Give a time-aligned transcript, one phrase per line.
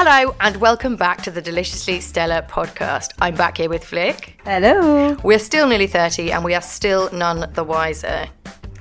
[0.00, 3.14] Hello and welcome back to the Deliciously Stella podcast.
[3.20, 4.40] I'm back here with Flick.
[4.44, 5.16] Hello.
[5.24, 8.28] We're still nearly 30 and we are still none the wiser.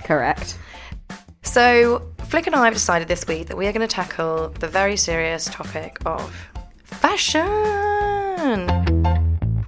[0.03, 0.59] Correct.
[1.41, 4.67] So, Flick and I have decided this week that we are going to tackle the
[4.67, 6.31] very serious topic of
[6.83, 7.41] fashion.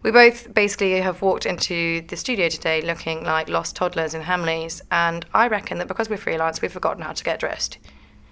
[0.04, 4.84] We both basically have walked into the studio today looking like lost toddlers in Hamleys,
[4.92, 7.80] and I reckon that because we're freelance, we've forgotten how to get dressed.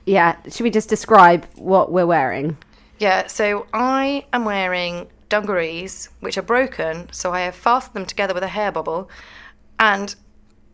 [0.06, 0.38] Yeah.
[0.48, 2.58] Should we just describe what we're wearing?
[3.00, 8.34] Yeah, so I am wearing dungarees, which are broken, so I have fastened them together
[8.34, 9.10] with a hair bubble,
[9.80, 10.16] and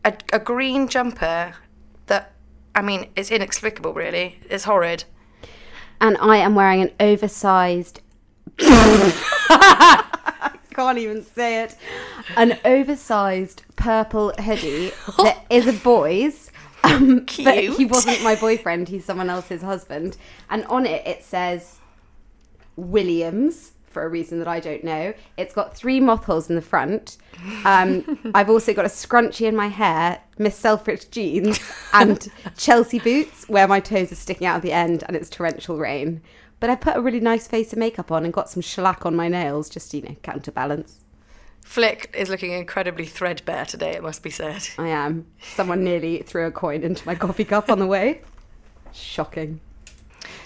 [0.06, 1.56] a, a green jumper
[2.08, 2.34] that,
[2.74, 4.40] I mean, it's inexplicable, really.
[4.50, 5.04] It's horrid.
[6.00, 8.02] And I am wearing an oversized.
[8.60, 10.04] I
[10.74, 11.76] can't even say it.
[12.38, 16.52] An oversized purple hoodie that is a boy's.
[16.86, 20.18] Um, But he wasn't my boyfriend, he's someone else's husband.
[20.50, 21.80] And on it, it says
[22.76, 25.14] Williams for a reason that I don't know.
[25.38, 27.18] It's got three moth holes in the front.
[27.64, 31.60] Um, I've also got a scrunchie in my hair, Miss Selfridge jeans,
[31.94, 35.78] and Chelsea boots where my toes are sticking out at the end and it's torrential
[35.78, 36.22] rain.
[36.60, 39.16] But I put a really nice face of makeup on and got some shellac on
[39.16, 41.02] my nails just to, you know, counterbalance.
[41.62, 44.68] Flick is looking incredibly threadbare today, it must be said.
[44.78, 45.28] I am.
[45.42, 48.22] Someone nearly threw a coin into my coffee cup on the way.
[48.94, 49.60] Shocking.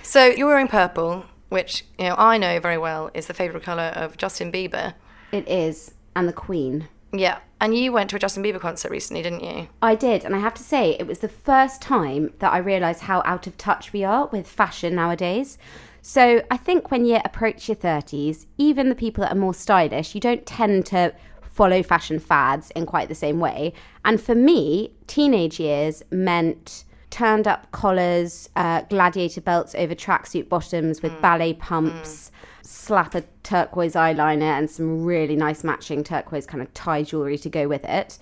[0.04, 3.92] So you're wearing purple, which, you know, I know very well is the favourite colour
[3.96, 4.94] of Justin Bieber.
[5.32, 5.94] It is.
[6.16, 6.88] And the Queen.
[7.14, 9.70] Yeah, and you went to a Justin Bieber concert recently, didn't you?
[9.82, 13.04] I did, and I have to say, it was the first time that I realised
[13.04, 15.58] how out of touch we are with fashion nowadays.
[16.02, 20.16] So I think when you approach your 30s, even the people that are more stylish,
[20.16, 23.74] you don't tend to follow fashion fads in quite the same way.
[24.06, 26.84] And for me, teenage years meant
[27.18, 33.96] turned up collars, uh, gladiator belts over tracksuit bottoms with ballet pumps, slap a turquoise
[33.96, 38.20] eyeliner, and some really nice matching turquoise kind of tie jewellery to go with it.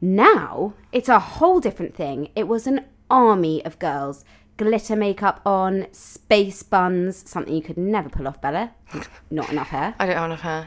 [0.00, 2.28] Now it's a whole different thing.
[2.34, 4.24] It was an army of girls.
[4.56, 8.72] Glitter makeup on, space buns, something you could never pull off, Bella.
[9.30, 9.94] Not enough hair.
[9.98, 10.66] I don't have enough hair.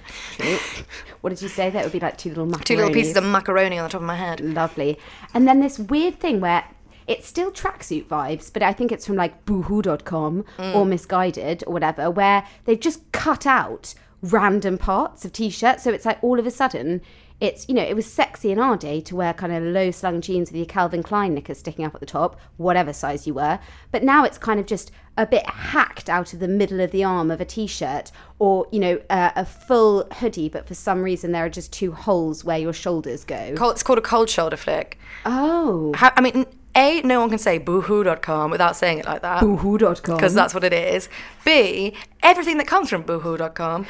[1.21, 1.69] What did you say?
[1.69, 2.63] That would be like two little macaronis.
[2.63, 4.39] Two little pieces of macaroni on the top of my head.
[4.41, 4.97] Lovely.
[5.33, 6.65] And then this weird thing where
[7.07, 12.11] it's still tracksuit vibes, but I think it's from like boohoo.com or Missguided or whatever,
[12.11, 15.83] where they've just cut out random parts of t shirts.
[15.83, 17.01] So it's like all of a sudden,
[17.39, 20.21] it's, you know, it was sexy in our day to wear kind of low slung
[20.21, 23.59] jeans with your Calvin Klein knickers sticking up at the top, whatever size you were.
[23.91, 27.03] But now it's kind of just a bit hacked out of the middle of the
[27.03, 31.03] arm of a t shirt or, you know, uh, a full hoodie, but for some
[31.03, 33.53] reason there are just two holes where your shoulders go.
[33.71, 34.97] It's called a cold shoulder flick.
[35.25, 35.93] Oh.
[35.95, 39.41] How, I mean, A, no one can say boohoo.com without saying it like that.
[39.41, 40.15] Boohoo.com.
[40.15, 41.09] Because that's what it is.
[41.43, 43.87] B, everything that comes from boohoo.com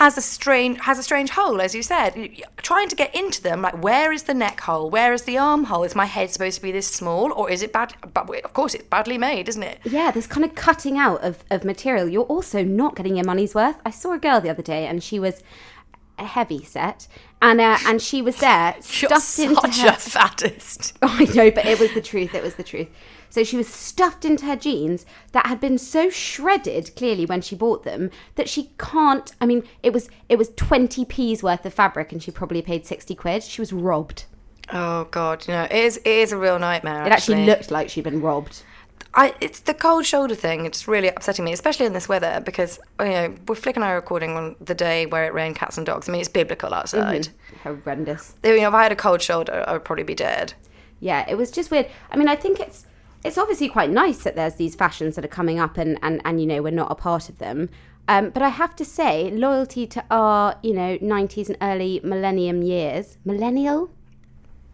[0.00, 2.30] has a strange has a strange hole, as you said.
[2.56, 4.88] Trying to get into them, like where is the neck hole?
[4.88, 5.84] Where is the arm hole?
[5.84, 7.92] Is my head supposed to be this small, or is it bad?
[8.14, 9.78] But of course, it's badly made, isn't it?
[9.84, 12.08] Yeah, this kind of cutting out of, of material.
[12.08, 13.76] You're also not getting your money's worth.
[13.84, 15.42] I saw a girl the other day and she was
[16.20, 17.08] a heavy set
[17.42, 20.98] and uh, and she was there You're stuffed into such her a fattest.
[21.02, 22.34] I know, but it was the truth.
[22.34, 22.88] It was the truth.
[23.30, 27.54] So she was stuffed into her jeans that had been so shredded, clearly when she
[27.54, 29.32] bought them, that she can't.
[29.40, 32.86] I mean, it was it was twenty p's worth of fabric, and she probably paid
[32.86, 33.42] sixty quid.
[33.42, 34.24] She was robbed.
[34.72, 37.06] Oh god, you know, it is it is a real nightmare.
[37.06, 38.62] It actually looked like she'd been robbed.
[39.12, 40.66] I, it's the cold shoulder thing.
[40.66, 43.90] It's really upsetting me, especially in this weather, because you know we're Flick and I
[43.90, 46.08] recording on the day where it rained cats and dogs.
[46.08, 47.28] I mean, it's biblical outside.
[47.64, 48.34] Horrendous.
[48.44, 50.54] You know, if I had a cold shoulder, I would probably be dead.
[51.00, 51.88] Yeah, it was just weird.
[52.10, 52.86] I mean, I think it's
[53.24, 56.40] it's obviously quite nice that there's these fashions that are coming up and and and
[56.40, 57.68] you know we're not a part of them.
[58.08, 62.60] Um, but I have to say, loyalty to our, you know, 90s and early millennium
[62.60, 63.88] years, millennial?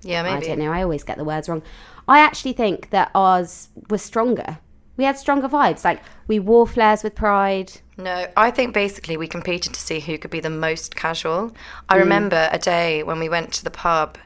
[0.00, 0.46] Yeah, maybe.
[0.46, 0.72] I don't know.
[0.72, 1.62] I always get the words wrong.
[2.08, 4.58] I actually think that ours was stronger.
[4.96, 5.84] We had stronger vibes.
[5.84, 7.72] Like we wore flares with pride.
[7.96, 11.50] No, I think basically we competed to see who could be the most casual.
[11.50, 11.54] Mm.
[11.88, 14.18] I remember a day when we went to the pub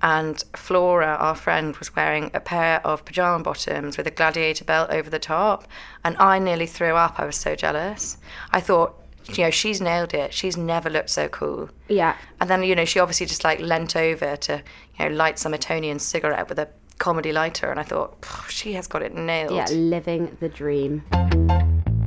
[0.00, 4.90] and Flora, our friend, was wearing a pair of pajama bottoms with a gladiator belt
[4.90, 5.66] over the top.
[6.04, 7.18] And I nearly threw up.
[7.18, 8.16] I was so jealous.
[8.52, 8.94] I thought,
[9.26, 10.32] you know, she's nailed it.
[10.32, 11.70] She's never looked so cool.
[11.88, 12.16] Yeah.
[12.40, 14.62] And then, you know, she obviously just like leant over to,
[14.98, 16.68] you know, light some Etonian cigarette with a
[16.98, 17.70] comedy lighter.
[17.70, 19.54] And I thought, she has got it nailed.
[19.54, 21.04] Yeah, living the dream.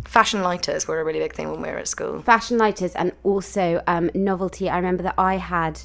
[0.05, 2.21] Fashion lighters were a really big thing when we were at school.
[2.21, 4.69] Fashion lighters and also um, novelty.
[4.69, 5.79] I remember that I had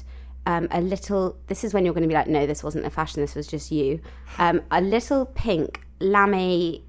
[0.45, 1.37] um, a little.
[1.47, 3.21] This is when you're going to be like, no, this wasn't a fashion.
[3.21, 4.01] This was just you.
[4.37, 6.83] Um, a little pink lame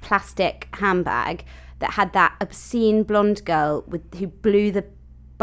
[0.00, 1.44] plastic handbag
[1.80, 4.84] that had that obscene blonde girl with who blew the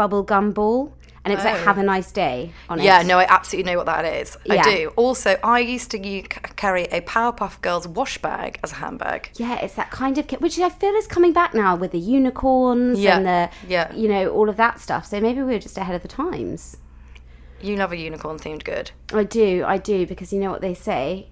[0.02, 0.92] bubble gum ball,
[1.24, 1.94] and it's was like "Have a oh.
[1.94, 2.82] nice day" on it.
[2.82, 2.84] Oh.
[2.84, 4.36] Yeah, no, I absolutely know what that is.
[4.50, 4.92] I do.
[4.96, 5.98] Also, I used to
[6.62, 9.30] carry a Powerpuff Girls wash bag as a handbag.
[9.36, 12.00] Yeah, it's that kind of kit, which I feel is coming back now with the
[12.00, 13.94] unicorns Yeah, and the, yeah.
[13.94, 15.06] you know, all of that stuff.
[15.06, 16.78] So maybe we were just ahead of the times.
[17.60, 18.90] You love a unicorn themed good.
[19.12, 21.28] I do, I do, because you know what they say: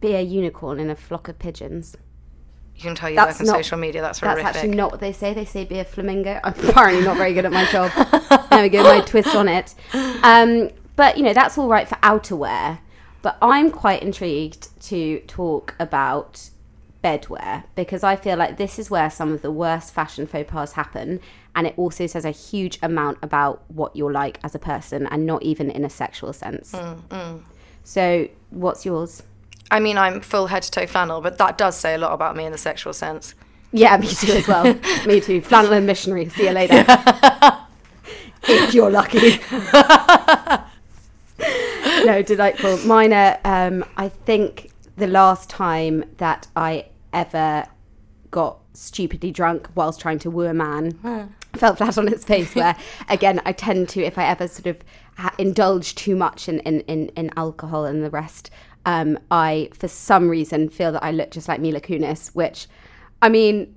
[0.00, 1.96] be a unicorn in a flock of pigeons.
[2.82, 4.02] You can tell you That's work on not- social media.
[4.02, 4.56] That's That's horrific.
[4.56, 5.32] actually not what they say.
[5.34, 6.40] They say be a flamingo.
[6.42, 7.92] I'm apparently not very good at my job.
[8.50, 9.74] there we go, my twist on it.
[10.24, 12.80] Um, but you know, that's all right for outerwear.
[13.22, 16.50] But I'm quite intrigued to talk about
[17.04, 20.72] bedwear because I feel like this is where some of the worst fashion faux pas
[20.72, 21.20] happen.
[21.54, 25.24] And it also says a huge amount about what you're like as a person and
[25.24, 26.74] not even in a sexual sense.
[27.84, 29.22] So, what's yours?
[29.72, 32.36] I mean, I'm full head to toe flannel, but that does say a lot about
[32.36, 33.34] me in the sexual sense.
[33.72, 34.64] Yeah, me too as well.
[35.06, 35.40] me too.
[35.40, 36.28] Flannel and missionary.
[36.28, 36.84] See you later.
[38.42, 39.40] if you're lucky.
[42.04, 42.76] no, delightful.
[42.86, 47.66] Mine are, um, I think the last time that I ever
[48.30, 52.74] got stupidly drunk whilst trying to woo a man fell flat on its face where
[53.10, 54.78] again i tend to if i ever sort of
[55.18, 58.50] ha- indulge too much in, in, in, in alcohol and the rest
[58.86, 62.66] um, i for some reason feel that i look just like mila kunis which
[63.20, 63.74] i mean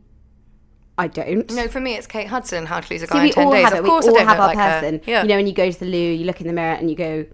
[0.97, 2.65] i don't No, for me, it's Kate Hudson.
[2.65, 3.63] How to lose a See, guy we in ten all days.
[3.65, 3.83] have Of it.
[3.83, 4.95] We course, all I don't have our like person.
[4.99, 5.01] her.
[5.11, 5.21] Yeah.
[5.23, 6.95] You know, when you go to the loo, you look in the mirror and you
[6.95, 7.25] go,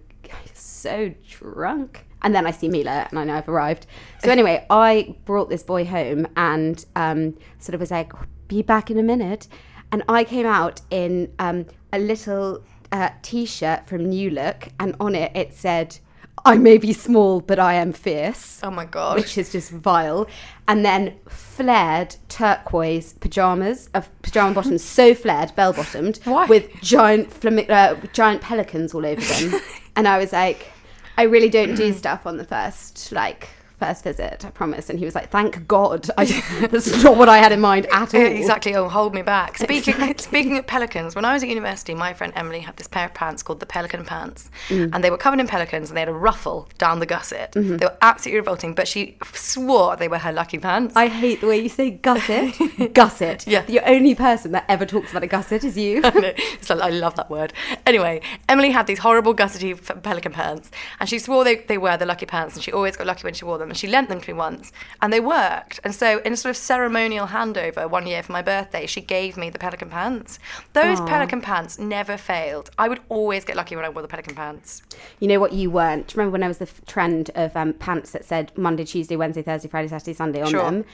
[0.52, 2.04] so drunk.
[2.22, 3.86] And then I see Mila and I know I've arrived.
[4.24, 8.12] So anyway, I brought this boy home and um, sort of was like,
[8.48, 9.46] be back in a minute.
[9.92, 15.14] And I came out in um, a little uh, t-shirt from New Look and on
[15.14, 15.98] it it said,
[16.44, 19.16] I may be small, but I am fierce oh my god.
[19.16, 20.26] which is just vile,
[20.66, 26.18] and then flared turquoise pajamas of pajama bottoms, so flared, bell bottomed,
[26.48, 29.60] with giant flami- uh, giant pelicans all over them.
[29.96, 30.72] and I was like,
[31.16, 33.48] I really don't do stuff on the first like
[33.84, 34.88] first visit, I promise.
[34.90, 36.24] And he was like, Thank God, I,
[36.70, 38.20] that's not what I had in mind at all.
[38.20, 38.74] Exactly.
[38.74, 39.58] Oh, hold me back.
[39.58, 43.06] Speaking speaking of pelicans, when I was at university, my friend Emily had this pair
[43.06, 44.90] of pants called the Pelican pants, Mm.
[44.92, 47.52] and they were covered in pelicans, and they had a ruffle down the gusset.
[47.52, 47.76] Mm-hmm.
[47.78, 50.94] They were absolutely revolting, but she swore they were her lucky pants.
[50.96, 52.54] I hate the way you say gusset.
[52.94, 53.46] gusset.
[53.46, 53.62] Yeah.
[53.62, 56.00] The only person that ever talks about a gusset is you.
[56.14, 57.52] It's like- I love that word.
[57.86, 62.06] Anyway, Emily had these horrible gussety pelican pants, and she swore they, they were the
[62.06, 63.71] lucky pants, and she always got lucky when she wore them.
[63.72, 65.80] And she lent them to me once, and they worked.
[65.82, 69.38] And so, in a sort of ceremonial handover one year for my birthday, she gave
[69.38, 70.38] me the pelican pants.
[70.74, 72.68] Those pelican pants never failed.
[72.76, 74.82] I would always get lucky when I wore the pelican pants.
[75.20, 76.08] You know what you weren't?
[76.08, 79.16] Do you remember when there was the trend of um, pants that said Monday, Tuesday,
[79.16, 80.64] Wednesday, Thursday, Friday, Saturday, Sunday on Sure.
[80.64, 80.84] them?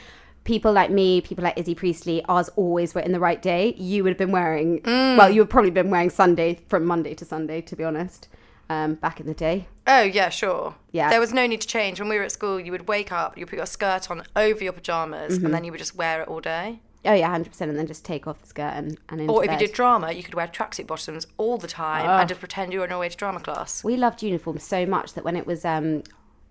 [0.44, 3.74] People like me, people like Izzy Priestley, ours always were in the right day.
[3.76, 7.24] You would have been wearing, well, you would probably been wearing Sunday from Monday to
[7.24, 8.28] Sunday, to be honest,
[8.70, 9.66] um, back in the day.
[9.86, 10.74] Oh yeah, sure.
[10.92, 11.10] Yeah.
[11.10, 11.98] There was no need to change.
[12.00, 14.62] When we were at school, you would wake up, you put your skirt on over
[14.62, 16.80] your pajamas, and then you would just wear it all day.
[17.04, 19.50] Oh yeah, hundred percent, and then just take off the skirt and, and Or if
[19.50, 22.80] you did drama, you could wear tracksuit bottoms all the time and just pretend you
[22.80, 23.82] were on your way to drama class.
[23.84, 26.02] we loved uniforms so much that when it was um,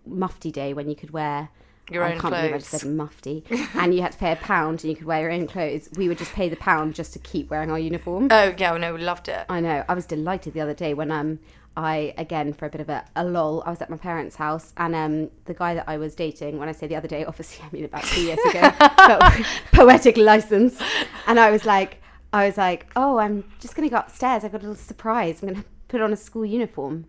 [0.06, 1.50] mufti day, when you could wear
[1.92, 2.82] Your I own can't believe I just clothes.
[2.82, 3.44] said mufti,
[3.76, 5.90] and you had to pay a pound and you could wear your own clothes.
[5.98, 8.30] We would just pay the pound just to keep wearing our uniform.
[8.32, 9.46] Oh yeah, no, we loved it.
[9.50, 9.84] I know.
[9.88, 11.40] I was delighted the other day when um
[11.78, 13.62] I again for a bit of a, a lull.
[13.66, 16.58] I was at my parents' house and um the guy that I was dating.
[16.58, 18.72] When I say the other day, obviously I mean about two years ago.
[18.80, 20.82] but poetic license,
[21.28, 22.02] and I was like,
[22.34, 24.44] I was like, oh, I'm just gonna go upstairs.
[24.44, 25.44] I've got a little surprise.
[25.44, 27.06] I'm gonna put on a school uniform.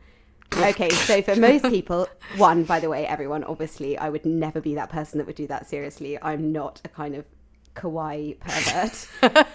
[0.54, 4.74] Okay, so for most people, one, by the way, everyone, obviously, I would never be
[4.76, 6.20] that person that would do that seriously.
[6.22, 7.26] I'm not a kind of
[7.74, 9.46] kawaii pervert.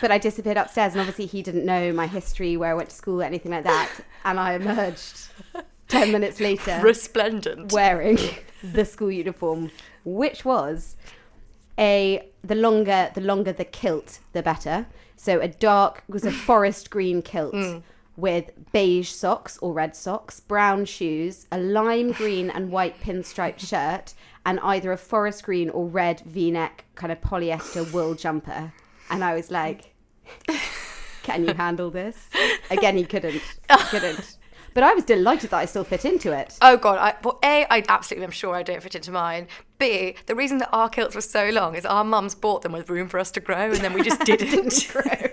[0.00, 2.94] But I disappeared upstairs, and obviously he didn't know my history, where I went to
[2.96, 3.90] school, anything like that.
[4.24, 5.28] And I emerged
[5.88, 7.72] ten minutes later, Resplendent.
[7.72, 8.18] wearing
[8.62, 9.70] the school uniform,
[10.04, 10.96] which was
[11.78, 14.86] a the longer the longer the kilt, the better.
[15.16, 17.82] So a dark was a forest green kilt mm.
[18.16, 24.14] with beige socks or red socks, brown shoes, a lime green and white pinstriped shirt,
[24.44, 28.72] and either a forest green or red V-neck kind of polyester wool jumper.
[29.10, 29.94] And I was like,
[31.22, 32.16] "Can you handle this?"
[32.70, 33.42] Again, he couldn't.
[33.70, 34.38] He couldn't.
[34.74, 36.58] But I was delighted that I still fit into it.
[36.60, 39.48] Oh god, I, well, A, I absolutely am sure I don't fit into mine.
[39.78, 42.90] B, the reason that our kilts were so long is our mums bought them with
[42.90, 45.25] room for us to grow and then we just didn't grow.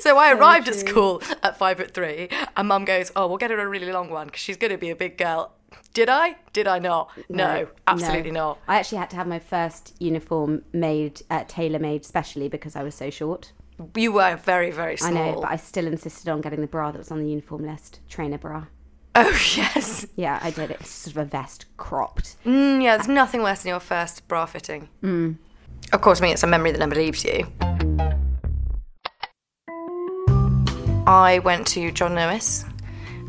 [0.00, 3.50] So I arrived at school at five foot three, and mum goes, "Oh, we'll get
[3.50, 5.52] her a really long one because she's going to be a big girl."
[5.94, 6.36] Did I?
[6.52, 7.10] Did I not?
[7.28, 8.40] No, absolutely No.
[8.40, 8.58] not.
[8.68, 12.82] I actually had to have my first uniform made, uh, tailor made specially because I
[12.82, 13.52] was so short.
[13.96, 15.10] You were very, very small.
[15.10, 17.66] I know, but I still insisted on getting the bra that was on the uniform
[17.66, 18.66] list trainer bra.
[19.14, 20.06] Oh yes.
[20.16, 20.70] Yeah, I did.
[20.70, 22.36] It's sort of a vest cropped.
[22.44, 24.88] Mm, yeah, there's nothing worse than your first bra fitting.
[25.02, 25.36] Mm.
[25.92, 27.46] Of course, me, it's a memory that never leaves you.
[31.06, 32.64] I went to John Lewis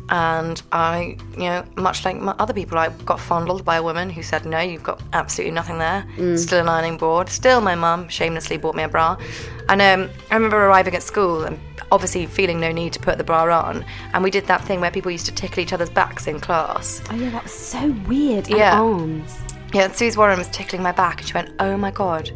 [0.08, 4.22] and I, you know, much like other people, I got fondled by a woman who
[4.22, 6.04] said, No, you've got absolutely nothing there.
[6.36, 7.28] Still an ironing board.
[7.28, 9.16] Still, my mum shamelessly bought me a bra.
[9.68, 11.58] And um, I remember arriving at school and
[11.90, 13.84] obviously feeling no need to put the bra on.
[14.12, 17.02] And we did that thing where people used to tickle each other's backs in class.
[17.10, 18.48] Oh, yeah, that was so weird.
[18.48, 18.80] And Yeah.
[18.80, 19.38] arms.
[19.72, 22.30] Yeah, and Suze Warren was tickling my back and she went, Oh my god,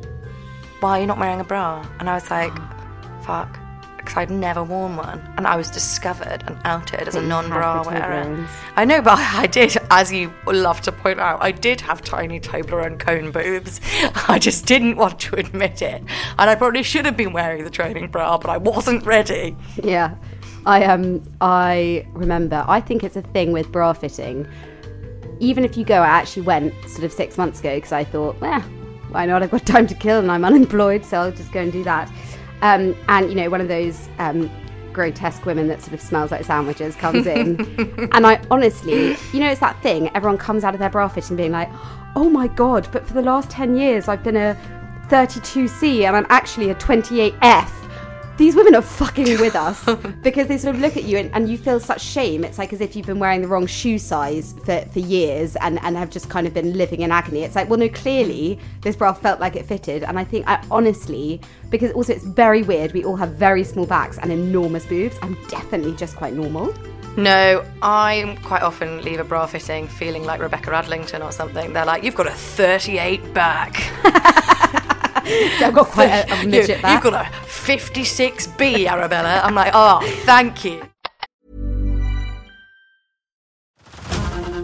[0.80, 1.86] why are you not wearing a bra?
[2.00, 2.52] And I was like,
[3.24, 3.58] Fuck.
[4.06, 5.20] Because I'd never worn one.
[5.36, 8.24] And I was discovered and outed as a non bra wearer.
[8.24, 8.48] Toblerones.
[8.76, 12.38] I know, but I did, as you love to point out, I did have tiny
[12.38, 13.80] Toblerone cone boobs.
[14.28, 16.02] I just didn't want to admit it.
[16.38, 19.56] And I probably should have been wearing the training bra, but I wasn't ready.
[19.82, 20.14] Yeah.
[20.66, 24.46] I um I remember I think it's a thing with bra fitting.
[25.40, 28.40] Even if you go, I actually went sort of six months ago because I thought,
[28.40, 28.60] well,
[29.10, 29.42] why not?
[29.42, 32.10] I've got time to kill and I'm unemployed, so I'll just go and do that.
[32.62, 34.50] Um, and you know, one of those um,
[34.92, 37.60] grotesque women that sort of smells like sandwiches comes in,
[38.12, 40.10] and I honestly, you know, it's that thing.
[40.14, 41.68] Everyone comes out of their bra fitting being like,
[42.14, 44.56] oh my god, but for the last ten years I've been a
[45.08, 47.70] 32C and I'm actually a 28F
[48.36, 49.84] these women are fucking with us
[50.22, 52.44] because they sort of look at you and, and you feel such shame.
[52.44, 55.82] It's like as if you've been wearing the wrong shoe size for, for years and,
[55.82, 57.42] and have just kind of been living in agony.
[57.42, 60.04] It's like, well, no, clearly this bra felt like it fitted.
[60.04, 61.40] And I think, I honestly,
[61.70, 65.16] because also it's very weird, we all have very small backs and enormous boobs.
[65.22, 66.74] I'm definitely just quite normal.
[67.16, 71.72] No, I quite often leave a bra fitting feeling like Rebecca Adlington or something.
[71.72, 73.74] They're like, You've got a 38 back.
[75.26, 77.02] I've got quite a, a You, midget back.
[77.02, 79.40] You've got a 56B, Arabella.
[79.40, 80.82] I'm like, oh, thank you.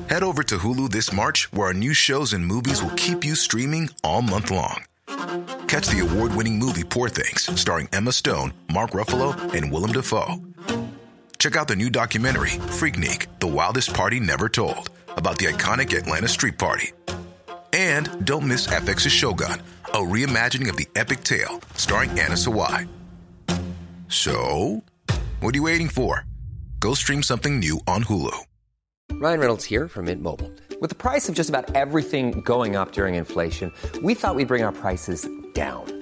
[0.08, 3.34] Head over to Hulu this March, where our new shows and movies will keep you
[3.34, 4.84] streaming all month long.
[5.66, 10.36] Catch the award winning movie Poor Things, starring Emma Stone, Mark Ruffalo, and Willem Dafoe.
[11.38, 16.28] Check out the new documentary, Freaknik The Wildest Party Never Told, about the iconic Atlanta
[16.28, 16.92] Street Party.
[17.72, 19.60] And don't miss FX's Shogun,
[19.92, 22.88] a reimagining of the epic tale starring Anna Sawai.
[24.08, 24.82] So,
[25.40, 26.24] what are you waiting for?
[26.80, 28.36] Go stream something new on Hulu.
[29.12, 30.50] Ryan Reynolds here from Mint Mobile.
[30.80, 33.72] With the price of just about everything going up during inflation,
[34.02, 36.01] we thought we'd bring our prices down.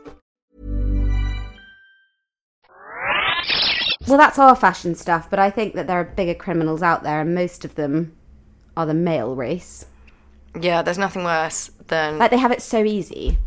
[4.07, 7.21] Well, that's our fashion stuff, but I think that there are bigger criminals out there,
[7.21, 8.15] and most of them
[8.75, 9.85] are the male race.
[10.59, 12.17] Yeah, there's nothing worse than.
[12.17, 13.37] Like, they have it so easy.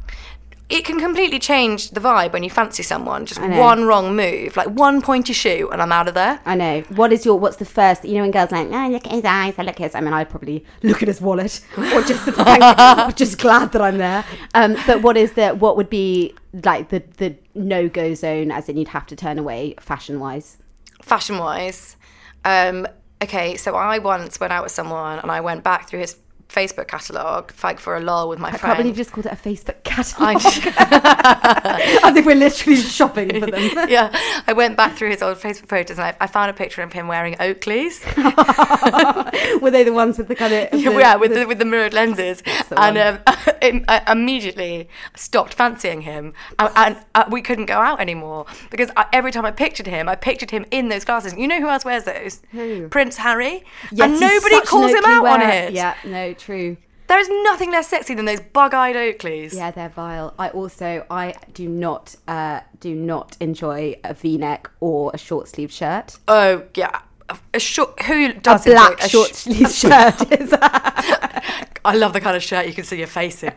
[0.71, 3.27] It can completely change the vibe when you fancy someone.
[3.27, 6.41] Just one wrong move, like one pointy shoe, and I'm out of there.
[6.47, 6.81] I know.
[6.89, 9.13] What is your, what's the first, you know, when girls are like, oh, look at
[9.13, 12.03] his eyes, I look at his, I mean, I'd probably look at his wallet, or
[12.03, 14.25] just, or just glad that I'm there.
[14.55, 18.79] Um, but what is the, what would be like the, the no-go zone, as in
[18.79, 20.57] you'd have to turn away fashion-wise?
[21.03, 21.97] Fashion wise,
[22.47, 22.87] um,
[23.23, 26.17] okay, so I once went out with someone and I went back through his
[26.49, 28.63] Facebook catalogue, like for a lull with my I friend.
[28.63, 30.37] can't believe you just called it a Facebook catalogue.
[32.05, 33.89] As if we're literally shopping for them.
[33.89, 34.11] yeah,
[34.47, 36.93] I went back through his old Facebook photos and I, I found a picture of
[36.93, 38.05] him wearing Oakleys.
[39.61, 40.81] Were they the ones with the kind of.
[40.81, 42.43] yeah, with the, with the mirrored lenses,
[42.77, 48.47] and um, I immediately stopped fancying him, and, and uh, we couldn't go out anymore
[48.71, 51.35] because I, every time I pictured him, I pictured him in those glasses.
[51.35, 52.43] You know who else wears those?
[52.53, 52.89] Who?
[52.89, 53.65] Prince Harry.
[53.91, 55.73] Yes, and nobody calls him out on it.
[55.73, 56.77] Yeah, no, true.
[57.07, 59.55] There is nothing less sexy than those bug-eyed Oakleys.
[59.55, 60.35] Yeah, they're vile.
[60.39, 65.71] I also I do not uh, do not enjoy a V-neck or a short sleeve
[65.71, 66.19] shirt.
[66.29, 67.01] Oh yeah.
[67.29, 68.01] A, a short.
[68.03, 70.15] Who A does black a sh- short sleeve shirt
[71.85, 73.53] I love the kind of shirt you can see your face in.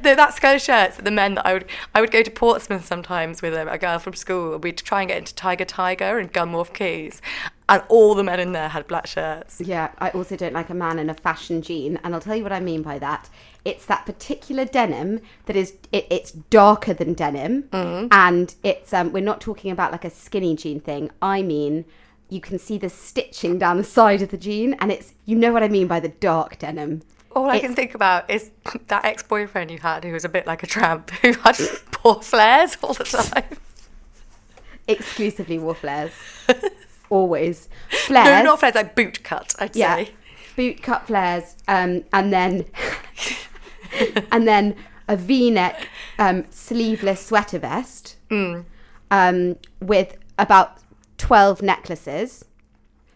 [0.02, 1.64] the, that's kind of shirts that the men that I would
[1.94, 4.58] I would go to Portsmouth sometimes with a, a girl from school.
[4.58, 7.20] We'd try and get into Tiger Tiger and Gunwharf Quays,
[7.68, 9.60] and all the men in there had black shirts.
[9.60, 12.42] Yeah, I also don't like a man in a fashion jean, and I'll tell you
[12.42, 13.28] what I mean by that.
[13.64, 17.68] It's that particular denim that is it, it's darker than denim,
[18.10, 21.10] and it's um we're not talking about like a skinny jean thing.
[21.20, 21.84] I mean,
[22.28, 25.52] you can see the stitching down the side of the jean, and it's you know
[25.52, 27.02] what I mean by the dark denim.
[27.32, 28.50] All I It's- can think about is
[28.88, 31.56] that ex-boyfriend you had who was a bit like a tramp who had
[31.92, 33.58] poor flares all the time.
[34.88, 36.12] exclusively wore flares.
[37.10, 37.68] Always
[38.06, 38.26] flares.
[38.26, 39.54] No, not flares, like boot cut.
[39.58, 40.10] I'd yeah, say.
[40.56, 42.66] boot cut flares, um, and then
[44.32, 44.76] and then
[45.08, 48.64] a V-neck um, sleeveless sweater vest Mm.
[49.10, 50.78] um, with about
[51.18, 52.44] twelve necklaces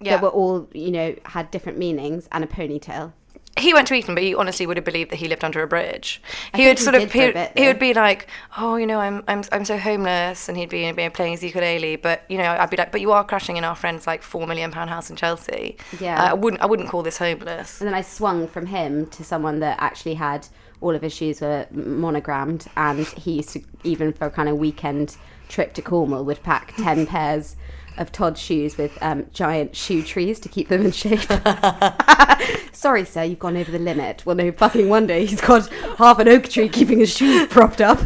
[0.00, 0.12] Yeah.
[0.16, 3.12] that were all you know had different meanings and a ponytail.
[3.58, 5.66] He went to Eton, but you honestly would have believed that he lived under a
[5.66, 6.20] bridge.
[6.52, 8.26] I he would he sort of he, a would- bit, he would be like,
[8.58, 11.96] "Oh, you know, I'm I'm I'm so homeless," and he'd be, be playing his ukulele.
[11.96, 14.46] But you know, I'd be like, "But you are crashing in our friend's like four
[14.46, 16.22] million pound house in Chelsea." Yeah.
[16.22, 17.80] uh, I wouldn't I wouldn't call this homeless.
[17.80, 20.46] And then I swung from him to someone that actually had
[20.80, 24.58] all of his shoes were monogrammed, and he used to even for a kind of
[24.58, 25.16] weekend
[25.48, 27.56] trip to Cornwall would pack ten pairs
[27.96, 31.20] of Tod's shoes with um, giant shoe trees to keep them in shape.
[32.72, 34.24] Sorry, sir, you've gone over the limit.
[34.26, 38.00] Well, no fucking wonder he's got half an oak tree keeping his shoes propped up.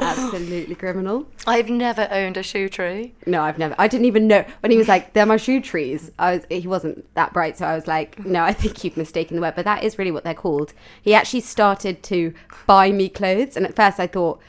[0.00, 1.26] Absolutely criminal.
[1.46, 3.14] I've never owned a shoe tree.
[3.26, 3.74] No, I've never.
[3.78, 6.46] I didn't even know when he was like, "They're my shoe trees." I was.
[6.48, 9.54] He wasn't that bright, so I was like, "No, I think you've mistaken the word."
[9.56, 10.72] But that is really what they're called.
[11.02, 12.32] He actually started to
[12.66, 14.40] buy me clothes, and at first I thought,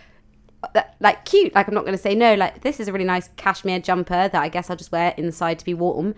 [1.00, 1.56] like, cute.
[1.56, 2.36] Like, I'm not going to say no.
[2.36, 5.60] Like, this is a really nice cashmere jumper that I guess I'll just wear inside
[5.60, 6.16] to be warm.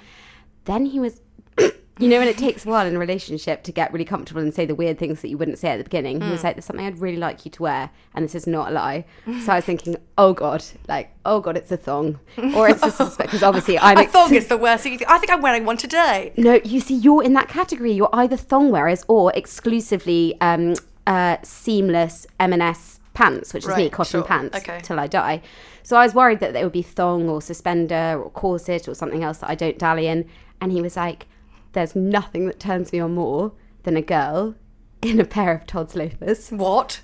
[0.66, 1.22] Then he was.
[2.00, 4.52] You know, when it takes a while in a relationship to get really comfortable and
[4.52, 6.66] say the weird things that you wouldn't say at the beginning, he was like, There's
[6.66, 9.06] something I'd really like you to wear, and this is not a lie.
[9.46, 12.20] So I was thinking, Oh God, like, oh God, it's a thong.
[12.56, 14.00] Or it's a suspect, because obviously I'm.
[14.00, 14.94] I thought it's the worst thing.
[14.94, 16.34] you think- I think I'm wearing one today.
[16.38, 17.92] No, you see, you're in that category.
[17.92, 20.74] You're either thong wearers or exclusively um,
[21.06, 24.24] uh, seamless M&S pants, which is me, cotton sure.
[24.24, 24.80] pants, Okay.
[24.82, 25.42] till I die.
[25.84, 29.24] So I was worried that they would be thong or suspender or corset or something
[29.24, 30.28] else that I don't dally in.
[30.60, 31.28] And he was like,
[31.74, 34.56] "There's nothing that turns me on more than a girl
[35.02, 37.02] in a pair of Tod's loafers." What?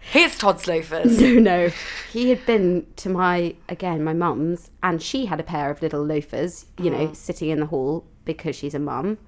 [0.00, 1.20] Here's Tod's loafers.
[1.20, 1.70] No, no.
[2.12, 6.04] He had been to my, again, my mum's, and she had a pair of little
[6.04, 7.16] loafers, you know, mm.
[7.16, 9.18] sitting in the hall because she's a mum.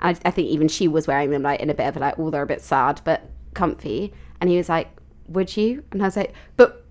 [0.00, 2.18] I, I think even she was wearing them, like, in a bit of a, like,
[2.18, 4.12] oh, they're a bit sad, but comfy.
[4.40, 4.88] And he was like,
[5.28, 5.84] would you?
[5.92, 6.84] And I was like, but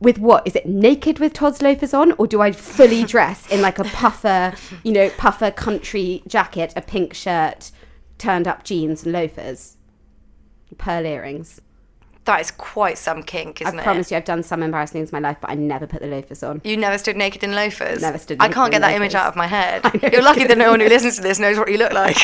[0.00, 0.46] with what?
[0.46, 3.84] Is it naked with Tod's loafers on, or do I fully dress in like a
[3.84, 7.70] puffer, you know, puffer country jacket, a pink shirt,
[8.16, 9.76] turned up jeans and loafers,
[10.76, 11.60] pearl earrings?
[12.24, 13.82] That is quite some kink, I isn't it?
[13.84, 16.08] promise you, I've done some embarrassing things in my life, but I never put the
[16.08, 16.60] loafers on.
[16.62, 18.02] You never stood naked in loafers.
[18.02, 19.82] Never stood I can't get that image out of my head.
[20.12, 22.18] You're lucky that no one who listens to this knows what you look like.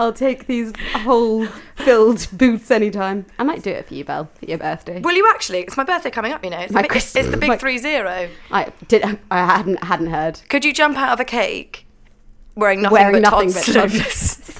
[0.00, 1.44] I'll take these whole
[1.76, 3.26] filled boots anytime.
[3.38, 5.00] I might do it for you, Belle, for your birthday.
[5.00, 5.58] Will you actually?
[5.60, 6.58] It's my birthday coming up, you know.
[6.58, 8.28] It's, My the, big, Christ- it's the big my- three zero.
[8.50, 9.04] I did.
[9.30, 10.40] I hadn't hadn't heard.
[10.48, 11.86] Could you jump out of a cake
[12.56, 13.94] wearing nothing Wearing but nothing Tod's but Tod's.
[13.94, 14.56] loafers?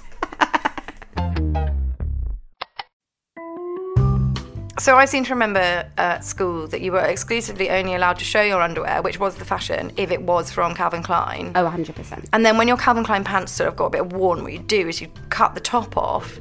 [4.90, 8.42] So I seem to remember at school that you were exclusively only allowed to show
[8.42, 11.52] your underwear, which was the fashion, if it was from Calvin Klein.
[11.54, 12.28] Oh, 100 percent.
[12.32, 14.66] And then when your Calvin Klein pants sort of got a bit worn, what you'd
[14.66, 16.40] do is you'd cut the top off,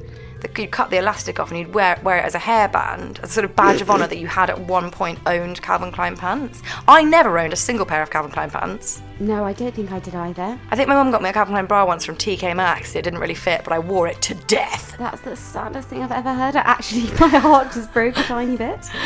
[0.58, 3.32] you'd cut the elastic off, and you'd wear, wear it as a hairband, as a
[3.32, 6.62] sort of badge of honour that you had at one point owned Calvin Klein pants.
[6.88, 9.02] I never owned a single pair of Calvin Klein pants.
[9.18, 10.58] No, I don't think I did either.
[10.70, 12.94] I think my mum got me a Calvin Klein bra once from TK Maxx.
[12.94, 14.96] It didn't really fit, but I wore it to death.
[14.98, 16.56] That's the saddest thing I've ever heard.
[16.56, 18.88] Actually, my heart just broke a tiny bit.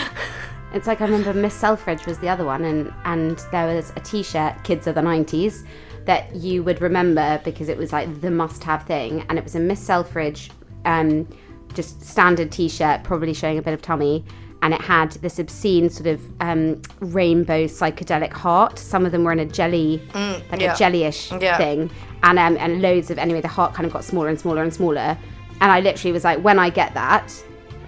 [0.74, 4.00] It's like I remember Miss Selfridge was the other one, and and there was a
[4.00, 5.64] T-shirt, "Kids of the '90s,"
[6.04, 9.60] that you would remember because it was like the must-have thing, and it was a
[9.60, 10.50] Miss Selfridge,
[10.84, 11.28] um,
[11.74, 14.24] just standard T-shirt, probably showing a bit of tummy,
[14.62, 18.78] and it had this obscene sort of um, rainbow psychedelic heart.
[18.78, 20.72] Some of them were in a jelly, like yeah.
[20.72, 21.58] a jellyish Yeah.
[21.58, 21.90] thing,
[22.22, 23.40] and um, and loads of anyway.
[23.40, 25.18] The heart kind of got smaller and smaller and smaller,
[25.60, 27.30] and I literally was like, when I get that,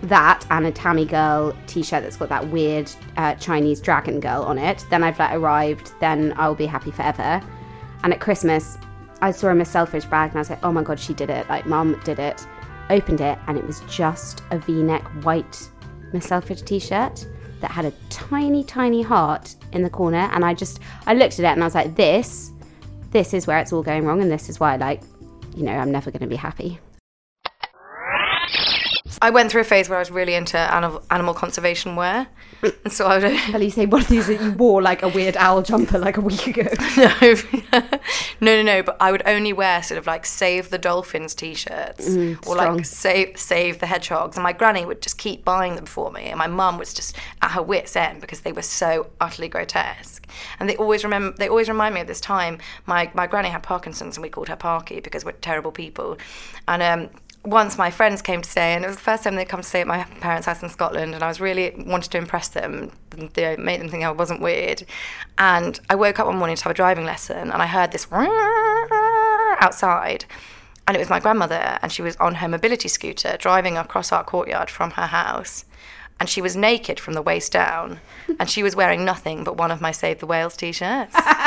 [0.03, 4.59] that and a Tammy Girl t-shirt that's got that weird uh, Chinese dragon girl on
[4.59, 5.93] it, then I've like arrived.
[6.01, 7.41] Then I'll be happy forever.
[8.03, 8.77] And at Christmas,
[9.23, 11.31] I saw a Miss Selfridge bag, and I was like, oh my god, she did
[11.31, 11.49] it!
[11.49, 12.47] Like, mum did it.
[12.89, 15.69] Opened it, and it was just a V-neck white
[16.13, 17.27] Miss Selfridge t-shirt
[17.61, 20.31] that had a tiny, tiny heart in the corner.
[20.33, 22.53] And I just, I looked at it, and I was like, this,
[23.11, 25.03] this is where it's all going wrong, and this is why, like,
[25.57, 26.79] you know, I'm never going to be happy.
[29.23, 32.29] I went through a phase where I was really into animal, animal conservation wear.
[32.85, 33.25] And so I would.
[33.25, 36.17] At least say one of these that you wore like a weird owl jumper like
[36.17, 36.63] a week ago.
[36.97, 37.35] no,
[38.41, 38.83] no, no, no.
[38.83, 42.77] But I would only wear sort of like save the dolphins t-shirts or strong.
[42.77, 44.37] like save save the hedgehogs.
[44.37, 47.15] And my granny would just keep buying them for me, and my mum was just
[47.43, 50.27] at her wits' end because they were so utterly grotesque.
[50.59, 51.37] And they always remember.
[51.37, 52.59] They always remind me of this time.
[52.87, 56.17] My my granny had Parkinson's, and we called her Parky because we're terrible people.
[56.67, 57.11] And um,
[57.47, 59.67] once my friends came to stay, and it was the first time they'd come to
[59.67, 62.91] stay at my parents' house in Scotland, and I was really wanted to impress them,
[63.13, 64.83] and they make them think I wasn't weird.
[65.39, 68.09] And I woke up one morning to have a driving lesson, and I heard this
[69.61, 70.25] outside,
[70.89, 74.25] and it was my grandmother, and she was on her mobility scooter driving across our
[74.25, 75.65] courtyard from her house.
[76.19, 78.01] And she was naked from the waist down,
[78.41, 81.15] and she was wearing nothing but one of my Save the Whales t-shirts.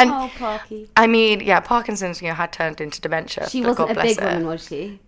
[0.00, 0.88] and Oh, Parky.
[0.96, 3.48] I mean, yeah, Parkinson's, you know, had turned into dementia.
[3.50, 4.26] She wasn't God a big her.
[4.28, 5.00] woman, was she?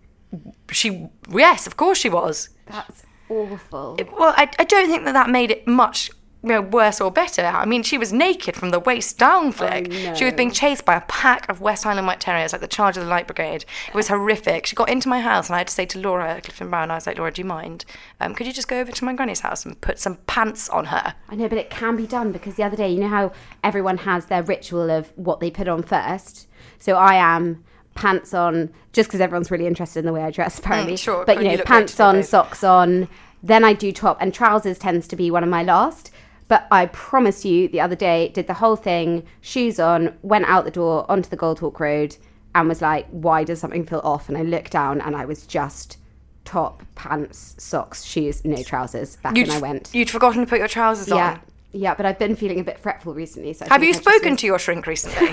[0.71, 2.49] She, yes, of course she was.
[2.65, 3.97] That's awful.
[4.17, 6.09] Well, I, I don't think that that made it much
[6.43, 7.45] you know, worse or better.
[7.45, 9.91] I mean, she was naked from the waist down, Flick.
[10.15, 12.97] She was being chased by a pack of West Highland White Terriers, like the Charge
[12.97, 13.63] of the Light Brigade.
[13.87, 14.65] It was horrific.
[14.65, 16.95] She got into my house, and I had to say to Laura Clifton Brown, I
[16.95, 17.85] was like, Laura, do you mind?
[18.19, 20.85] Um, could you just go over to my granny's house and put some pants on
[20.85, 21.15] her?
[21.29, 23.31] I know, but it can be done because the other day, you know how
[23.63, 26.47] everyone has their ritual of what they put on first.
[26.77, 27.63] So I am
[27.95, 30.95] pants on, just because everyone's really interested in the way I dress, apparently.
[30.95, 33.07] Mm, sure, But you you know, great pants on, socks on.
[33.41, 36.11] Then I do top, and trousers tends to be one of my last.
[36.53, 40.65] But I promise you, the other day, did the whole thing, shoes on, went out
[40.65, 42.15] the door onto the Goldhawk Road,
[42.53, 45.47] and was like, "Why does something feel off?" And I looked down, and I was
[45.47, 45.97] just
[46.45, 49.15] top, pants, socks, shoes, no trousers.
[49.15, 49.89] Back You'd, and I went.
[49.95, 51.19] you'd forgotten to put your trousers Yeah, on.
[51.21, 51.39] yeah,
[51.71, 53.53] Yeah, but I've been feeling a bit fretful recently.
[53.53, 55.27] So I Have you I spoken was- to your shrink recently?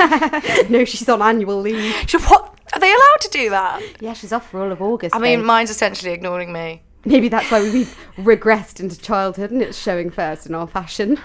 [0.71, 1.95] No, she's on annual leave.
[2.09, 2.55] She- what?
[2.73, 3.83] Are they allowed to do that?
[4.01, 5.15] Yeah, she's off for all of August.
[5.15, 6.81] I mean, mine's essentially ignoring me.
[7.05, 11.19] Maybe that's why we've regressed into childhood, and it's showing first in our fashion.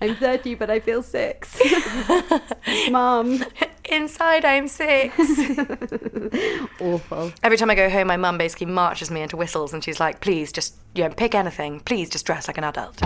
[0.00, 1.60] I'm 30, but I feel six.
[2.90, 3.44] Mum,
[3.90, 5.16] Inside, I'm six.
[6.80, 7.32] awful.
[7.42, 10.20] Every time I go home, my mum basically marches me into whistles, and she's like,
[10.20, 11.80] "Please, just you know, pick anything.
[11.80, 13.00] Please, just dress like an adult."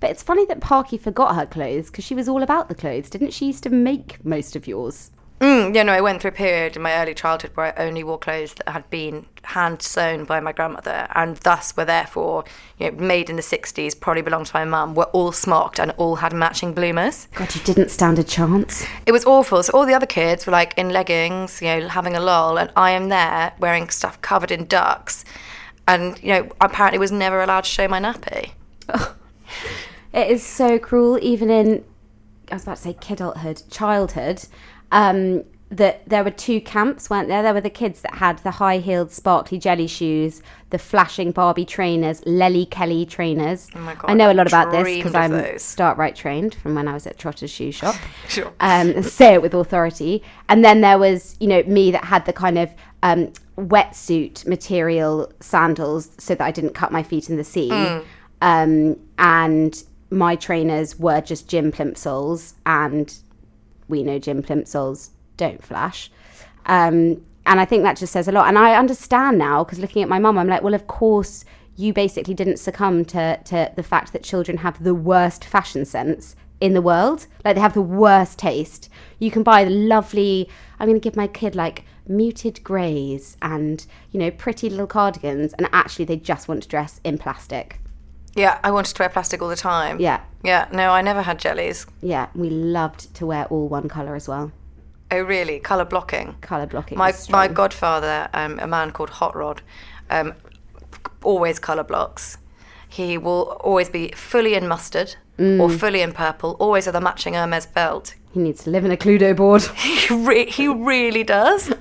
[0.00, 3.08] But it's funny that Parky forgot her clothes because she was all about the clothes,
[3.08, 3.46] didn't she?
[3.46, 5.10] Used to make most of yours.
[5.40, 8.02] Mm, yeah, no, I went through a period in my early childhood where I only
[8.02, 12.44] wore clothes that had been hand sewn by my grandmother, and thus were therefore,
[12.78, 14.94] you know, made in the '60s, probably belonged to my mum.
[14.94, 17.28] Were all smocked and all had matching bloomers.
[17.34, 18.84] God, you didn't stand a chance.
[19.06, 19.62] It was awful.
[19.62, 22.72] So all the other kids were like in leggings, you know, having a lull, and
[22.74, 25.24] I am there wearing stuff covered in ducks,
[25.86, 28.52] and you know, apparently was never allowed to show my nappy.
[30.12, 31.84] It is so cruel, even in,
[32.50, 34.44] I was about to say kidulthood, childhood,
[34.92, 37.42] um, that there were two camps, weren't there?
[37.42, 41.66] There were the kids that had the high heeled, sparkly jelly shoes, the flashing Barbie
[41.66, 43.68] trainers, Lelli Kelly trainers.
[43.74, 45.62] Oh my God, I know a lot about this because I'm those.
[45.62, 47.94] start right trained from when I was at Trotter's Shoe Shop.
[48.28, 48.52] Sure.
[48.60, 50.22] Um, say it with authority.
[50.48, 52.70] And then there was, you know, me that had the kind of
[53.02, 57.70] um, wetsuit material sandals so that I didn't cut my feet in the sea.
[58.40, 63.14] Um, and my trainers were just gym plimsolls, and
[63.88, 66.10] we know gym plimsolls don't flash.
[66.66, 68.48] Um, and I think that just says a lot.
[68.48, 71.44] And I understand now because looking at my mum, I'm like, well, of course,
[71.76, 76.36] you basically didn't succumb to, to the fact that children have the worst fashion sense
[76.60, 77.26] in the world.
[77.44, 78.90] Like they have the worst taste.
[79.18, 80.48] You can buy the lovely,
[80.78, 85.54] I'm going to give my kid like muted greys and, you know, pretty little cardigans.
[85.54, 87.80] And actually, they just want to dress in plastic.
[88.38, 89.98] Yeah, I wanted to wear plastic all the time.
[90.00, 90.20] Yeah.
[90.44, 91.86] Yeah, no, I never had jellies.
[92.00, 92.28] Yeah.
[92.36, 94.52] We loved to wear all one colour as well.
[95.10, 95.58] Oh, really?
[95.58, 96.36] Colour blocking.
[96.40, 96.96] Colour blocking.
[96.96, 99.62] My my godfather, um, a man called Hot Rod,
[100.10, 100.34] um,
[101.24, 102.38] always colour blocks.
[102.88, 105.60] He will always be fully in mustard Mm.
[105.60, 108.14] or fully in purple, always with a matching Hermes belt.
[108.32, 109.62] He needs to live in a Cluedo board.
[109.76, 111.72] He, re- he really does.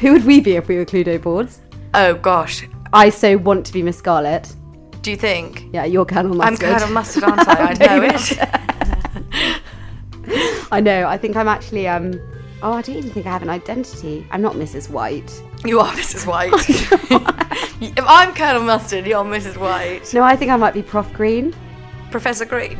[0.00, 1.60] Who would we be if we were Cluedo boards?
[1.92, 4.54] Oh gosh, I so want to be Miss Scarlet.
[5.02, 5.68] do you think?
[5.72, 6.68] Yeah, you're Colonel Mustard.
[6.68, 6.78] I'm.
[6.78, 7.54] Colonel Mustard, aren't I?
[7.70, 8.38] I know it.
[10.72, 11.08] I know.
[11.08, 12.20] I think I'm actually um.
[12.62, 14.26] Oh, I don't even think I have an identity.
[14.30, 14.88] I'm not Mrs.
[14.88, 15.42] White.
[15.64, 16.24] You are Mrs.
[16.24, 16.52] White.
[17.80, 19.56] if I'm Colonel Mustard, you're Mrs.
[19.56, 20.14] White.
[20.14, 21.52] No, I think I might be Prof Green.
[22.12, 22.78] Professor Green.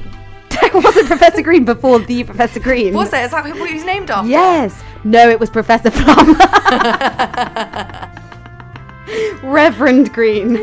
[0.73, 2.95] wasn't Professor Green before the Professor Green.
[2.95, 3.25] Was there?
[3.25, 4.31] Is that who he was named after?
[4.31, 4.81] Yes.
[5.03, 6.37] No, it was Professor Plum.
[9.43, 10.63] Reverend Green.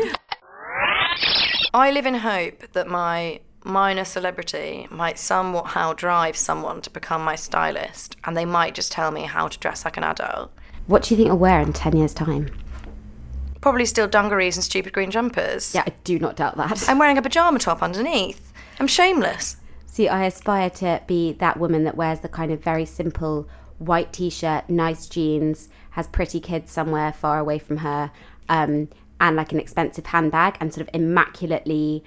[1.74, 7.36] I live in hope that my minor celebrity might somehow drive someone to become my
[7.36, 10.52] stylist, and they might just tell me how to dress like an adult.
[10.86, 12.50] What do you think I'll wear in 10 years' time?
[13.60, 15.74] Probably still dungarees and stupid green jumpers.
[15.74, 16.88] Yeah, I do not doubt that.
[16.88, 18.52] I'm wearing a pajama top underneath.
[18.80, 19.56] I'm shameless.
[19.86, 24.12] See, I aspire to be that woman that wears the kind of very simple white
[24.12, 28.10] t shirt, nice jeans, has pretty kids somewhere far away from her,
[28.48, 28.88] um,
[29.20, 32.02] and like an expensive handbag and sort of immaculately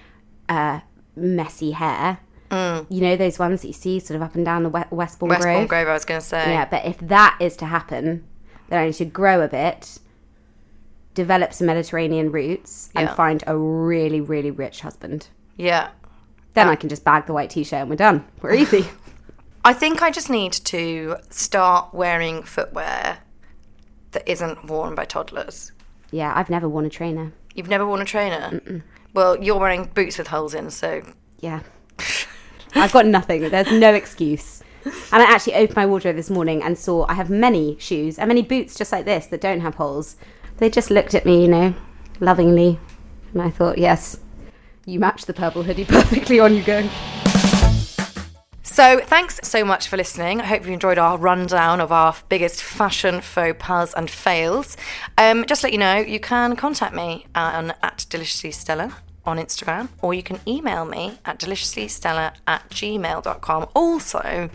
[0.49, 0.81] uh,
[1.15, 2.19] messy hair.
[2.51, 5.27] You know, those ones that you see sort of up and down the we- Westbourne,
[5.27, 5.67] Westbourne Grove?
[5.67, 6.53] Grove, I was going to say.
[6.53, 8.23] Yeah, but if that is to happen,
[8.69, 9.97] then I need to grow a bit,
[11.13, 15.27] develop some Mediterranean roots, and find a really, really rich husband.
[15.57, 15.89] Yeah.
[16.53, 18.25] Then I can just bag the white t shirt and we're done.
[18.41, 18.85] We're easy.
[19.65, 23.17] I think I just need to start wearing footwear
[24.11, 25.73] that isn't worn by toddlers.
[26.15, 27.33] Yeah, I've never worn a trainer.
[27.53, 28.61] You've never worn a trainer?
[29.13, 31.03] Well, you're wearing boots with holes in, so
[31.39, 31.61] Yeah.
[32.75, 33.49] I've got nothing.
[33.49, 34.61] There's no excuse.
[34.85, 38.27] And I actually opened my wardrobe this morning and saw I have many shoes and
[38.27, 40.15] many boots just like this that don't have holes.
[40.57, 41.73] They just looked at me, you know,
[42.19, 42.79] lovingly.
[43.33, 44.19] And I thought, yes,
[44.85, 46.39] you match the purple hoodie perfectly.
[46.39, 46.87] On you go.
[48.65, 50.41] So, thanks so much for listening.
[50.41, 54.75] I hope you enjoyed our rundown of our biggest fashion faux pas and fails.
[55.19, 59.37] Um, just to let you know, you can contact me on, at Deliciously Stella on
[59.37, 63.69] Instagram, or you can email me at deliciouslystella at gmail.com.
[63.75, 64.49] Also,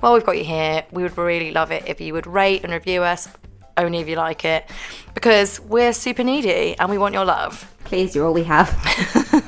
[0.00, 2.72] while we've got you here, we would really love it if you would rate and
[2.74, 3.26] review us,
[3.78, 4.70] only if you like it,
[5.14, 7.74] because we're super needy and we want your love.
[7.84, 8.70] Please, you're all we have.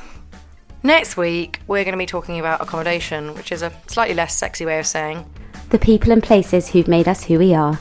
[0.81, 4.65] Next week, we're going to be talking about accommodation, which is a slightly less sexy
[4.65, 5.25] way of saying.
[5.71, 7.77] the people and places who've made us who we are.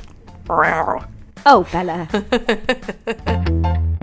[1.46, 2.08] Oh, Bella.